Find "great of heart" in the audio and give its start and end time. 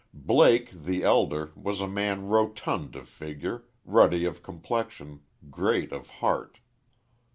5.51-6.57